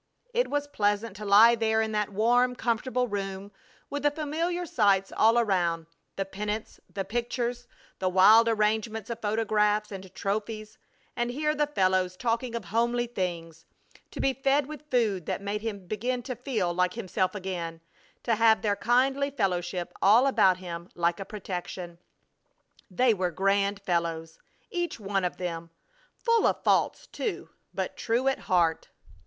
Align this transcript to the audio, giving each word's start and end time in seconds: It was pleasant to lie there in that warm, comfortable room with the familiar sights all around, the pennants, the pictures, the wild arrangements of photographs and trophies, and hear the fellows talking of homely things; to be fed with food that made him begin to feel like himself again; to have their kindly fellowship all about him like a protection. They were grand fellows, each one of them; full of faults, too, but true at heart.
It 0.33 0.49
was 0.49 0.65
pleasant 0.67 1.15
to 1.17 1.25
lie 1.25 1.53
there 1.53 1.79
in 1.79 1.91
that 1.91 2.09
warm, 2.09 2.55
comfortable 2.55 3.07
room 3.07 3.51
with 3.87 4.01
the 4.01 4.09
familiar 4.09 4.65
sights 4.65 5.11
all 5.15 5.37
around, 5.37 5.85
the 6.15 6.25
pennants, 6.25 6.79
the 6.91 7.05
pictures, 7.05 7.67
the 7.99 8.09
wild 8.09 8.47
arrangements 8.49 9.11
of 9.11 9.21
photographs 9.21 9.91
and 9.91 10.11
trophies, 10.15 10.79
and 11.15 11.29
hear 11.29 11.53
the 11.53 11.67
fellows 11.67 12.17
talking 12.17 12.55
of 12.55 12.65
homely 12.65 13.05
things; 13.05 13.67
to 14.09 14.19
be 14.19 14.33
fed 14.33 14.65
with 14.65 14.89
food 14.89 15.27
that 15.27 15.39
made 15.39 15.61
him 15.61 15.85
begin 15.85 16.23
to 16.23 16.35
feel 16.35 16.73
like 16.73 16.95
himself 16.95 17.35
again; 17.35 17.79
to 18.23 18.33
have 18.33 18.63
their 18.63 18.75
kindly 18.75 19.29
fellowship 19.29 19.93
all 20.01 20.25
about 20.25 20.57
him 20.57 20.89
like 20.95 21.19
a 21.19 21.25
protection. 21.25 21.99
They 22.89 23.13
were 23.13 23.29
grand 23.29 23.79
fellows, 23.79 24.39
each 24.71 24.99
one 24.99 25.23
of 25.23 25.37
them; 25.37 25.69
full 26.15 26.47
of 26.47 26.63
faults, 26.63 27.05
too, 27.05 27.49
but 27.71 27.95
true 27.95 28.27
at 28.27 28.39
heart. 28.39 28.87